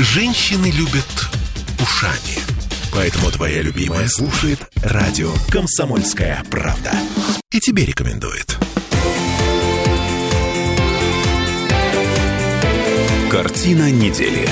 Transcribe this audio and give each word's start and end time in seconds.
Женщины 0.00 0.70
любят 0.70 1.28
ушами. 1.82 2.38
Поэтому 2.92 3.32
твоя 3.32 3.62
любимая 3.62 4.06
слушает 4.06 4.60
радио 4.76 5.32
«Комсомольская 5.50 6.44
правда». 6.48 6.92
И 7.50 7.58
тебе 7.58 7.84
рекомендует. 7.84 8.56
Картина 13.28 13.90
недели 13.90 14.48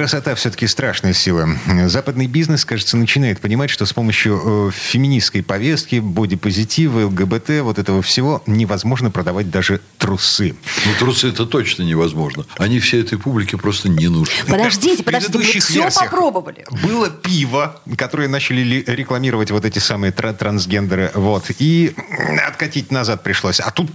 красота 0.00 0.34
все-таки 0.34 0.66
страшная 0.66 1.12
сила. 1.12 1.46
Западный 1.84 2.26
бизнес, 2.26 2.64
кажется, 2.64 2.96
начинает 2.96 3.38
понимать, 3.38 3.68
что 3.68 3.84
с 3.84 3.92
помощью 3.92 4.40
э, 4.42 4.70
феминистской 4.72 5.42
повестки, 5.42 5.96
бодипозитива, 5.96 7.04
ЛГБТ, 7.04 7.60
вот 7.60 7.78
этого 7.78 8.00
всего 8.00 8.42
невозможно 8.46 9.10
продавать 9.10 9.50
даже 9.50 9.82
трусы. 9.98 10.56
Ну, 10.86 10.92
трусы 10.98 11.28
это 11.28 11.44
точно 11.44 11.82
невозможно. 11.82 12.46
Они 12.56 12.80
всей 12.80 13.02
этой 13.02 13.18
публике 13.18 13.58
просто 13.58 13.90
не 13.90 14.08
нужны. 14.08 14.32
Подождите, 14.48 15.02
подождите, 15.02 15.36
мы 15.38 15.60
все 15.60 15.90
попробовали. 15.90 16.64
Было 16.82 17.10
пиво, 17.10 17.78
которое 17.98 18.28
начали 18.28 18.82
рекламировать 18.86 19.50
вот 19.50 19.66
эти 19.66 19.80
самые 19.80 20.12
трансгендеры, 20.12 21.10
вот, 21.12 21.50
и 21.58 21.94
откатить 22.46 22.90
назад 22.90 23.22
пришлось. 23.22 23.60
А 23.60 23.70
тут, 23.70 23.90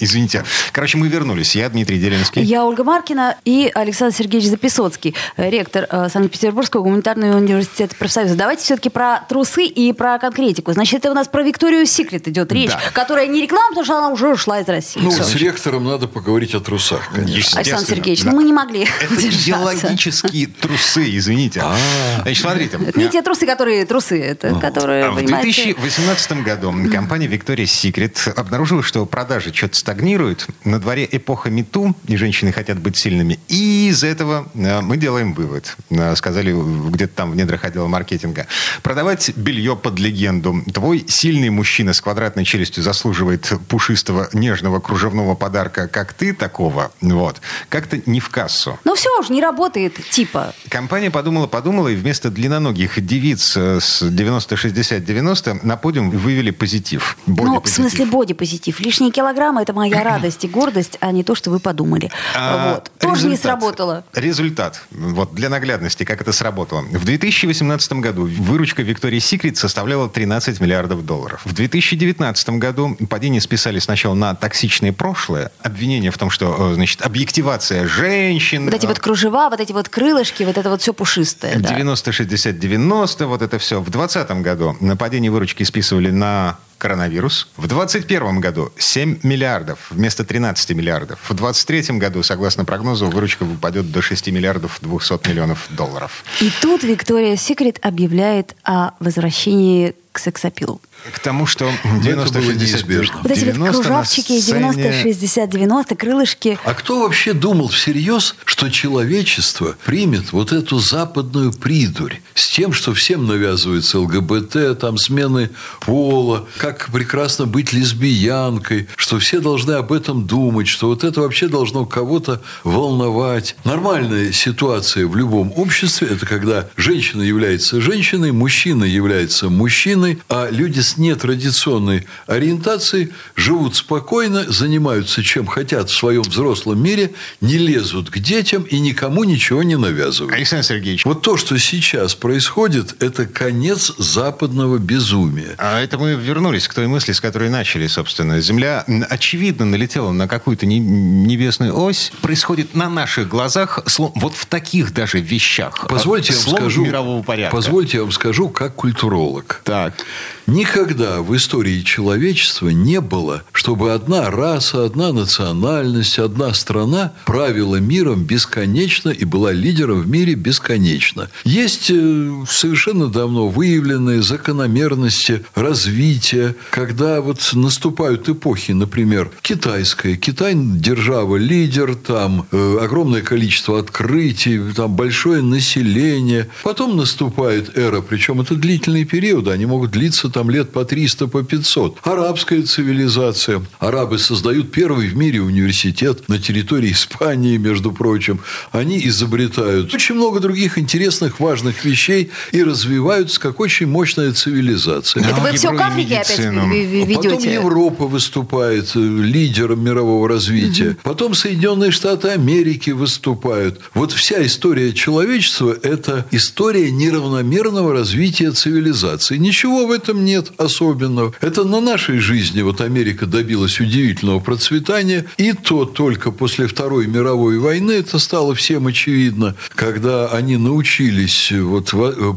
извините, 0.00 0.44
короче, 0.72 0.98
мы 0.98 1.06
вернулись. 1.06 1.54
Я 1.54 1.68
Дмитрий 1.68 2.00
Делинский. 2.00 2.42
Я 2.42 2.64
Ольга 2.64 2.82
Маркина 2.82 3.36
и 3.44 3.70
Александр 3.72 4.16
Сергеевич 4.16 4.50
Записоцкий 4.50 5.14
ректор 5.36 5.86
э, 5.88 6.08
Санкт-Петербургского 6.08 6.82
гуманитарного 6.82 7.36
университета 7.36 7.94
профсоюза. 7.96 8.34
Давайте 8.34 8.62
все-таки 8.64 8.88
про 8.88 9.20
трусы 9.28 9.64
и 9.64 9.92
про 9.92 10.18
конкретику. 10.18 10.72
Значит, 10.72 11.00
это 11.00 11.10
у 11.10 11.14
нас 11.14 11.28
про 11.28 11.42
Викторию 11.42 11.86
Секрет 11.86 12.28
идет 12.28 12.52
речь, 12.52 12.70
да. 12.70 12.80
которая 12.92 13.26
не 13.26 13.42
реклама, 13.42 13.68
потому 13.70 13.84
что 13.84 13.98
она 13.98 14.08
уже 14.10 14.28
ушла 14.28 14.60
из 14.60 14.68
России. 14.68 15.00
Ну, 15.02 15.10
Все. 15.10 15.24
с 15.24 15.34
ректором 15.34 15.84
надо 15.84 16.08
поговорить 16.08 16.54
о 16.54 16.60
трусах, 16.60 17.08
конечно. 17.14 17.60
Александр 17.60 17.86
Сергеевич, 17.86 18.22
да. 18.24 18.30
ну 18.30 18.36
мы 18.36 18.44
не 18.44 18.52
могли 18.52 18.86
Это 19.00 19.14
идеологические 19.28 20.46
трусы, 20.48 21.16
извините. 21.16 21.60
А. 21.62 21.76
Значит, 22.22 22.42
смотрите. 22.42 22.78
Это 22.86 22.98
не 22.98 23.08
те 23.08 23.22
трусы, 23.22 23.46
которые 23.46 23.84
трусы, 23.86 24.20
это 24.20 24.54
которые, 24.54 25.10
В 25.10 25.24
2018 25.24 26.42
году 26.42 26.74
компания 26.92 27.26
Victoria's 27.26 27.64
Secret 27.64 28.32
обнаружила, 28.34 28.82
что 28.82 29.04
продажи 29.06 29.52
что-то 29.54 29.76
стагнируют. 29.76 30.46
На 30.64 30.78
дворе 30.78 31.08
эпоха 31.10 31.50
Мету, 31.50 31.94
и 32.06 32.16
женщины 32.16 32.52
хотят 32.52 32.78
быть 32.78 32.96
сильными. 32.96 33.38
И 33.48 33.88
из 33.88 34.04
этого 34.04 34.48
э, 34.54 34.80
мы 34.80 34.96
делаем 34.96 35.17
делаем 35.18 35.34
вывод. 35.34 35.76
Э, 35.90 36.14
сказали 36.16 36.54
где-то 36.90 37.14
там 37.14 37.32
в 37.32 37.36
недрах 37.36 37.64
отдела 37.64 37.88
маркетинга. 37.88 38.46
Продавать 38.82 39.30
белье 39.36 39.74
под 39.76 39.98
легенду. 39.98 40.62
Твой 40.72 41.04
сильный 41.08 41.50
мужчина 41.50 41.92
с 41.92 42.00
квадратной 42.00 42.44
челюстью 42.44 42.82
заслуживает 42.82 43.52
пушистого, 43.68 44.28
нежного 44.32 44.80
кружевного 44.80 45.34
подарка, 45.34 45.88
как 45.88 46.12
ты 46.12 46.32
такого. 46.32 46.92
Вот. 47.00 47.40
Как-то 47.68 48.00
не 48.06 48.20
в 48.20 48.28
кассу. 48.28 48.78
Ну 48.84 48.94
все 48.94 49.08
уже 49.18 49.32
не 49.32 49.42
работает, 49.42 49.94
типа. 50.10 50.54
Компания 50.68 51.10
подумала-подумала, 51.10 51.88
и 51.88 51.96
вместо 51.96 52.30
длинноногих 52.30 53.04
девиц 53.04 53.56
э, 53.56 53.80
с 53.80 54.02
90-60-90 54.02 55.60
на 55.62 55.76
подиум 55.76 56.10
вывели 56.10 56.50
позитив. 56.50 57.16
Ну, 57.26 57.60
в 57.60 57.68
смысле 57.68 58.06
боди-позитив. 58.06 58.78
Лишние 58.80 59.10
килограммы– 59.10 59.62
это 59.62 59.72
моя 59.72 60.02
радость 60.04 60.44
и 60.44 60.48
гордость, 60.48 60.98
а 61.00 61.10
не 61.10 61.24
то, 61.24 61.34
что 61.34 61.50
вы 61.50 61.58
подумали. 61.58 62.10
А, 62.36 62.74
вот. 62.74 62.92
Тоже 62.98 63.14
результат. 63.14 63.30
не 63.30 63.36
сработало. 63.36 64.04
Результат 64.14 64.82
вот 65.14 65.34
для 65.34 65.48
наглядности, 65.48 66.04
как 66.04 66.20
это 66.20 66.32
сработало. 66.32 66.82
В 66.82 67.04
2018 67.04 67.92
году 67.94 68.26
выручка 68.26 68.82
Victoria's 68.82 69.18
Secret 69.18 69.54
составляла 69.56 70.08
13 70.08 70.60
миллиардов 70.60 71.04
долларов. 71.04 71.40
В 71.44 71.52
2019 71.52 72.50
году 72.50 72.96
падение 73.08 73.40
списали 73.40 73.78
сначала 73.78 74.14
на 74.14 74.34
токсичное 74.34 74.92
прошлое, 74.92 75.50
обвинение 75.62 76.10
в 76.10 76.18
том, 76.18 76.30
что, 76.30 76.72
э, 76.72 76.74
значит, 76.74 77.02
объективация 77.02 77.86
женщин. 77.86 78.64
Вот 78.64 78.74
эти 78.74 78.86
вот 78.86 78.98
кружева, 78.98 79.48
вот 79.50 79.60
эти 79.60 79.72
вот 79.72 79.88
крылышки, 79.88 80.42
вот 80.42 80.58
это 80.58 80.70
вот 80.70 80.82
все 80.82 80.92
пушистое. 80.92 81.56
90-60-90, 81.56 83.26
вот 83.26 83.42
это 83.42 83.58
все. 83.58 83.80
В 83.80 83.90
2020 83.90 84.42
году 84.42 84.76
на 84.80 84.96
падение 84.96 85.30
выручки 85.30 85.62
списывали 85.62 86.10
на 86.10 86.58
коронавирус. 86.78 87.48
В 87.56 87.66
2021 87.66 88.40
году 88.40 88.72
7 88.78 89.18
миллиардов 89.22 89.88
вместо 89.90 90.24
13 90.24 90.70
миллиардов. 90.70 91.18
В 91.22 91.34
2023 91.34 91.98
году, 91.98 92.22
согласно 92.22 92.64
прогнозу, 92.64 93.06
выручка 93.06 93.42
упадет 93.42 93.90
до 93.92 94.00
6 94.00 94.28
миллиардов 94.28 94.78
200 94.80 95.28
миллионов 95.28 95.66
долларов. 95.70 96.24
И 96.40 96.50
тут 96.62 96.82
Виктория 96.82 97.36
Секрет 97.36 97.78
объявляет 97.82 98.56
о 98.64 98.92
возвращении 99.00 99.94
к 100.12 100.18
сексапилу. 100.18 100.80
К 101.12 101.18
тому, 101.20 101.46
что 101.46 101.70
90-60 101.84 103.10
Вот 103.22 103.30
эти 103.30 103.56
вот 103.56 103.70
кружавчики, 103.70 104.32
90-60-90, 104.32 105.96
крылышки. 105.96 106.58
А 106.64 106.74
кто 106.74 107.02
вообще 107.02 107.32
думал 107.32 107.68
всерьез, 107.68 108.34
что 108.44 108.68
человечество 108.68 109.76
примет 109.84 110.32
вот 110.32 110.52
эту 110.52 110.78
западную 110.78 111.52
придурь 111.52 112.16
с 112.34 112.50
тем, 112.50 112.72
что 112.72 112.94
всем 112.94 113.26
навязывается 113.26 114.00
ЛГБТ, 114.00 114.78
там 114.80 114.98
смены 114.98 115.50
пола, 115.80 116.46
как 116.58 116.90
прекрасно 116.92 117.46
быть 117.46 117.72
лесбиянкой, 117.72 118.88
что 118.96 119.18
все 119.18 119.40
должны 119.40 119.72
об 119.72 119.92
этом 119.92 120.26
думать, 120.26 120.66
что 120.66 120.88
вот 120.88 121.04
это 121.04 121.20
вообще 121.20 121.48
должно 121.48 121.86
кого-то 121.86 122.42
волновать. 122.64 123.56
Нормальная 123.64 124.32
ситуация 124.32 125.06
в 125.06 125.16
любом 125.16 125.52
обществе– 125.56 126.08
это 126.10 126.26
когда 126.26 126.68
женщина 126.76 127.22
является 127.22 127.80
женщиной, 127.80 128.32
мужчина 128.32 128.84
является 128.84 129.48
мужчиной, 129.48 129.97
а 130.28 130.48
люди 130.50 130.80
с 130.80 130.96
нетрадиционной 130.96 132.06
ориентацией 132.26 133.12
живут 133.34 133.76
спокойно, 133.76 134.44
занимаются 134.48 135.22
чем 135.22 135.46
хотят 135.46 135.90
в 135.90 135.96
своем 135.96 136.22
взрослом 136.22 136.82
мире, 136.82 137.12
не 137.40 137.58
лезут 137.58 138.10
к 138.10 138.18
детям 138.18 138.62
и 138.62 138.78
никому 138.78 139.24
ничего 139.24 139.62
не 139.62 139.76
навязывают. 139.76 140.34
Александр 140.34 140.64
Сергеевич. 140.64 141.04
Вот 141.04 141.22
то, 141.22 141.36
что 141.36 141.58
сейчас 141.58 142.14
происходит, 142.14 143.02
это 143.02 143.26
конец 143.26 143.92
западного 143.98 144.78
безумия. 144.78 145.54
А 145.58 145.80
это 145.80 145.98
мы 145.98 146.14
вернулись 146.14 146.68
к 146.68 146.74
той 146.74 146.86
мысли, 146.86 147.12
с 147.12 147.20
которой 147.20 147.50
начали, 147.50 147.86
собственно. 147.86 148.40
Земля, 148.40 148.84
очевидно, 149.08 149.64
налетела 149.64 150.12
на 150.12 150.28
какую-то 150.28 150.66
небесную 150.66 151.76
ось. 151.76 152.12
Происходит 152.22 152.74
на 152.74 152.88
наших 152.88 153.28
глазах, 153.28 153.80
вот 153.98 154.34
в 154.34 154.46
таких 154.46 154.94
даже 154.94 155.20
вещах. 155.20 155.86
Позвольте 155.88 156.32
я 156.32 156.38
вам 156.38 156.56
скажу, 156.56 156.84
мирового 156.84 157.22
порядка. 157.22 157.54
Позвольте 157.54 157.98
я 157.98 158.02
вам 158.02 158.12
скажу, 158.12 158.48
как 158.48 158.74
культуролог. 158.74 159.62
Так. 159.96 160.06
Никогда 160.48 161.20
в 161.20 161.36
истории 161.36 161.82
человечества 161.82 162.70
не 162.70 163.02
было, 163.02 163.42
чтобы 163.52 163.92
одна 163.92 164.30
раса, 164.30 164.86
одна 164.86 165.12
национальность, 165.12 166.18
одна 166.18 166.54
страна 166.54 167.12
правила 167.26 167.76
миром 167.76 168.24
бесконечно 168.24 169.10
и 169.10 169.26
была 169.26 169.52
лидером 169.52 170.00
в 170.00 170.08
мире 170.08 170.34
бесконечно. 170.34 171.28
Есть 171.44 171.90
э, 171.90 172.44
совершенно 172.48 173.08
давно 173.08 173.48
выявленные 173.48 174.22
закономерности 174.22 175.44
развития, 175.54 176.56
когда 176.70 177.20
вот 177.20 177.50
наступают 177.52 178.26
эпохи, 178.30 178.72
например, 178.72 179.30
китайская. 179.42 180.16
Китай 180.16 180.54
держава 180.56 181.36
лидер, 181.36 181.94
там 181.94 182.46
э, 182.52 182.78
огромное 182.80 183.20
количество 183.20 183.78
открытий, 183.78 184.58
там 184.74 184.96
большое 184.96 185.42
население. 185.42 186.48
Потом 186.62 186.96
наступает 186.96 187.76
эра, 187.76 188.00
причем 188.00 188.40
это 188.40 188.54
длительные 188.54 189.04
периоды, 189.04 189.50
они 189.50 189.66
могут 189.66 189.77
длиться 189.86 190.28
там 190.28 190.50
лет 190.50 190.72
по 190.72 190.84
300, 190.84 191.28
по 191.28 191.42
500. 191.42 191.98
Арабская 192.02 192.62
цивилизация. 192.62 193.62
Арабы 193.78 194.18
создают 194.18 194.72
первый 194.72 195.08
в 195.08 195.16
мире 195.16 195.40
университет 195.40 196.28
на 196.28 196.38
территории 196.38 196.92
Испании, 196.92 197.56
между 197.56 197.92
прочим. 197.92 198.40
Они 198.72 199.00
изобретают 199.06 199.94
очень 199.94 200.14
много 200.14 200.40
других 200.40 200.78
интересных, 200.78 201.40
важных 201.40 201.84
вещей 201.84 202.30
и 202.52 202.62
развиваются 202.62 203.40
как 203.40 203.60
очень 203.60 203.86
мощная 203.86 204.32
цивилизация. 204.32 205.22
Это 205.22 205.40
вы 205.40 205.52
все 205.52 205.72
к 205.72 205.80
Африке 205.80 206.18
опять 206.18 206.38
ведете? 206.38 207.28
Потом 207.28 207.44
Европа 207.44 208.06
выступает 208.06 208.92
э, 208.94 208.98
лидером 208.98 209.84
мирового 209.84 210.28
развития. 210.28 210.90
Угу. 210.90 210.98
Потом 211.02 211.34
Соединенные 211.34 211.90
Штаты 211.90 212.28
Америки 212.28 212.90
выступают. 212.90 213.80
Вот 213.94 214.12
вся 214.12 214.44
история 214.44 214.92
человечества– 214.92 215.76
это 215.82 216.26
история 216.30 216.90
неравномерного 216.90 217.92
развития 217.92 218.50
цивилизации. 218.50 219.36
Ничего 219.36 219.67
в 219.68 219.90
этом 219.90 220.24
нет 220.24 220.52
особенного. 220.56 221.32
Это 221.40 221.64
на 221.64 221.80
нашей 221.80 222.18
жизни 222.18 222.62
вот 222.62 222.80
Америка 222.80 223.26
добилась 223.26 223.80
удивительного 223.80 224.40
процветания, 224.40 225.24
и 225.36 225.52
то 225.52 225.84
только 225.84 226.30
после 226.30 226.66
Второй 226.66 227.06
мировой 227.06 227.58
войны 227.58 227.92
это 227.92 228.18
стало 228.18 228.54
всем 228.54 228.86
очевидно, 228.86 229.54
когда 229.74 230.28
они 230.28 230.56
научились 230.56 231.52
вот 231.52 231.92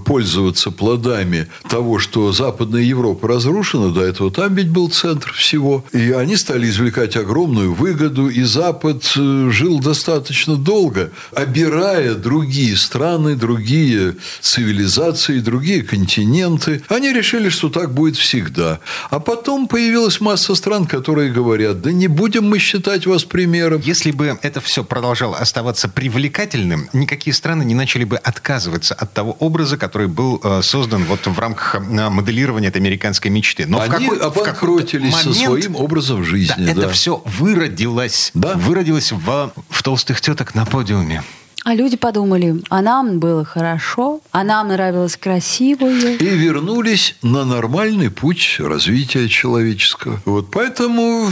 пользоваться 0.05 0.71
плодами 0.71 1.47
того, 1.69 1.99
что 1.99 2.31
Западная 2.31 2.81
Европа 2.81 3.27
разрушена, 3.27 3.91
до 3.91 4.01
этого 4.01 4.31
там 4.31 4.55
ведь 4.55 4.69
был 4.69 4.89
центр 4.89 5.31
всего, 5.33 5.85
и 5.93 6.11
они 6.11 6.35
стали 6.35 6.69
извлекать 6.69 7.15
огромную 7.15 7.73
выгоду, 7.73 8.29
и 8.29 8.43
Запад 8.43 9.03
э, 9.15 9.49
жил 9.51 9.79
достаточно 9.79 10.55
долго, 10.55 11.11
обирая 11.33 12.15
другие 12.15 12.75
страны, 12.77 13.35
другие 13.35 14.15
цивилизации, 14.41 15.39
другие 15.39 15.83
континенты. 15.83 16.83
Они 16.89 17.13
решили, 17.21 17.49
что 17.49 17.69
так 17.69 17.93
будет 17.93 18.17
всегда. 18.17 18.79
А 19.11 19.19
потом 19.19 19.67
появилась 19.67 20.19
масса 20.21 20.55
стран, 20.55 20.87
которые 20.87 21.31
говорят, 21.31 21.81
да 21.81 21.91
не 21.91 22.07
будем 22.07 22.45
мы 22.49 22.57
считать 22.57 23.05
вас 23.05 23.23
примером. 23.23 23.79
Если 23.83 24.11
бы 24.11 24.39
это 24.41 24.59
все 24.59 24.83
продолжало 24.83 25.37
оставаться 25.37 25.87
привлекательным, 25.87 26.89
никакие 26.93 27.33
страны 27.35 27.63
не 27.63 27.75
начали 27.75 28.05
бы 28.05 28.17
отказываться 28.17 28.95
от 28.95 29.13
того 29.13 29.37
образа, 29.39 29.77
который 29.77 30.07
был 30.07 30.41
э, 30.43 30.61
создан 30.63 31.05
вот 31.05 31.27
в 31.27 31.39
рамках 31.39 31.75
э, 31.75 32.09
моделирования 32.09 32.69
этой 32.69 32.77
американской 32.77 33.29
мечты. 33.29 33.67
Но 33.67 33.79
Они 33.79 34.07
в 34.07 34.09
какой, 34.09 34.19
обанкротились 34.19 35.13
момент, 35.13 35.35
со 35.37 35.45
своим 35.45 35.75
образом 35.75 36.23
жизни. 36.23 36.55
Да, 36.57 36.73
да. 36.73 36.81
Это 36.81 36.89
все 36.89 37.21
выродилось. 37.25 38.31
Да? 38.33 38.55
Выродилось 38.55 39.11
в, 39.11 39.53
в 39.69 39.83
толстых 39.83 40.21
теток 40.21 40.55
на 40.55 40.65
подиуме. 40.65 41.23
А 41.63 41.75
люди 41.75 41.95
подумали, 41.95 42.59
а 42.69 42.81
нам 42.81 43.19
было 43.19 43.45
хорошо, 43.45 44.21
а 44.31 44.43
нам 44.43 44.69
нравилось 44.69 45.15
красивое. 45.15 46.15
И 46.15 46.25
вернулись 46.25 47.15
на 47.21 47.45
нормальный 47.45 48.09
путь 48.09 48.55
развития 48.57 49.29
человеческого. 49.29 50.19
Вот 50.25 50.49
поэтому 50.49 51.31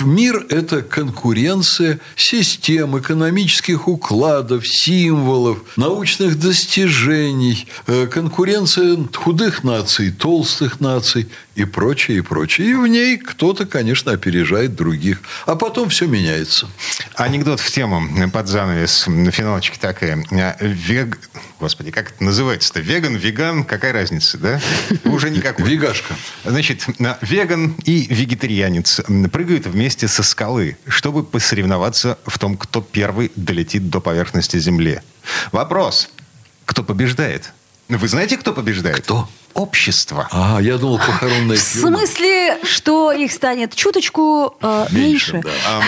мир– 0.00 0.46
это 0.48 0.80
конкуренция 0.80 2.00
систем, 2.16 2.98
экономических 2.98 3.86
укладов, 3.86 4.66
символов, 4.66 5.58
научных 5.76 6.40
достижений, 6.40 7.68
э, 7.86 8.06
конкуренция 8.06 8.96
худых 9.12 9.62
наций, 9.62 10.10
толстых 10.10 10.80
наций 10.80 11.28
и 11.54 11.64
прочее, 11.64 12.18
и 12.18 12.20
прочее. 12.22 12.70
И 12.70 12.74
в 12.74 12.86
ней 12.86 13.18
кто-то, 13.18 13.66
конечно, 13.66 14.12
опережает 14.12 14.74
других. 14.74 15.20
А 15.44 15.54
потом 15.54 15.90
все 15.90 16.06
меняется. 16.06 16.66
Анекдот 17.14 17.60
в 17.60 17.70
тему 17.70 18.30
под 18.30 18.46
занавес. 18.46 19.06
Финал 19.32 19.60
галочка 19.66 19.80
такая. 19.80 20.24
А, 20.32 20.56
вег... 20.60 21.18
Господи, 21.60 21.90
как 21.90 22.10
это 22.10 22.24
называется-то? 22.24 22.80
Веган, 22.80 23.16
веган, 23.16 23.64
какая 23.64 23.92
разница, 23.92 24.38
да? 24.38 24.60
Уже 25.04 25.30
никакой. 25.30 25.68
Вегашка. 25.68 26.14
Значит, 26.44 26.86
веган 27.22 27.74
и 27.84 28.06
вегетарианец 28.08 29.00
прыгают 29.32 29.66
вместе 29.66 30.08
со 30.08 30.22
скалы, 30.22 30.76
чтобы 30.86 31.24
посоревноваться 31.24 32.18
в 32.26 32.38
том, 32.38 32.56
кто 32.56 32.80
первый 32.80 33.32
долетит 33.36 33.90
до 33.90 34.00
поверхности 34.00 34.58
Земли. 34.58 35.00
Вопрос. 35.52 36.10
Кто 36.64 36.82
побеждает? 36.82 37.52
Вы 37.88 38.08
знаете, 38.08 38.36
кто 38.36 38.52
побеждает? 38.52 38.98
Кто? 38.98 39.28
Общество. 39.56 40.28
А, 40.30 40.58
я 40.60 40.76
думал, 40.76 40.98
похоронное 40.98 41.56
В 41.56 41.60
смысле, 41.60 42.58
что 42.62 43.10
их 43.10 43.32
станет 43.32 43.74
чуточку 43.74 44.54
э, 44.60 44.86
меньше? 44.90 45.34
меньше. 45.34 45.42
Да. 45.64 45.82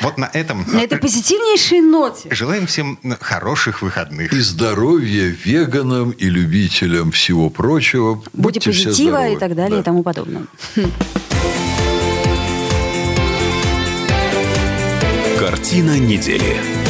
Вот 0.00 0.18
на 0.18 0.30
этом... 0.32 0.64
На 0.72 0.80
этой 0.82 0.98
позитивнейшей 0.98 1.80
ноте. 1.80 2.28
Желаем 2.32 2.66
всем 2.66 2.98
хороших 3.20 3.82
выходных. 3.82 4.32
И 4.32 4.40
здоровья 4.40 5.34
веганам 5.44 6.10
и 6.10 6.26
любителям 6.26 7.10
всего 7.10 7.50
прочего. 7.50 8.14
Будьте, 8.32 8.60
Будьте 8.60 8.60
позитива 8.60 9.28
и 9.28 9.36
так 9.36 9.54
далее 9.56 9.76
да. 9.76 9.80
и 9.80 9.82
тому 9.82 10.02
подобное. 10.02 10.46
Картина 15.38 15.98
недели. 15.98 16.81